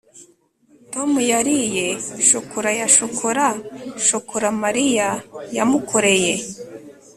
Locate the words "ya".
2.79-2.87